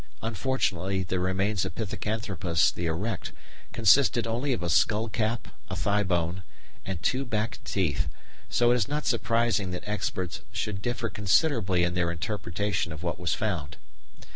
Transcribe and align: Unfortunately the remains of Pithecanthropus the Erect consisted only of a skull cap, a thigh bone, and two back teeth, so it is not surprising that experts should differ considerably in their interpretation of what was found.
Unfortunately 0.23 1.03
the 1.03 1.19
remains 1.19 1.63
of 1.63 1.75
Pithecanthropus 1.75 2.71
the 2.71 2.87
Erect 2.87 3.33
consisted 3.71 4.25
only 4.25 4.51
of 4.51 4.63
a 4.63 4.69
skull 4.71 5.07
cap, 5.07 5.49
a 5.69 5.75
thigh 5.75 6.01
bone, 6.01 6.41
and 6.83 7.03
two 7.03 7.23
back 7.23 7.59
teeth, 7.63 8.07
so 8.49 8.71
it 8.71 8.75
is 8.77 8.87
not 8.87 9.05
surprising 9.05 9.69
that 9.69 9.87
experts 9.87 10.41
should 10.51 10.81
differ 10.81 11.07
considerably 11.07 11.83
in 11.83 11.93
their 11.93 12.09
interpretation 12.09 12.91
of 12.91 13.03
what 13.03 13.19
was 13.19 13.35
found. 13.35 13.77